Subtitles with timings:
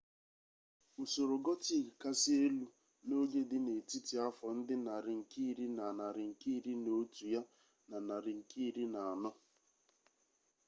[1.03, 2.65] usoro gotik kasị elu
[3.07, 7.41] n'oge dị n'etiti afọ ndị nari nke ir na narị nke iri na otu ya
[7.89, 9.29] na narị nke iri na anọ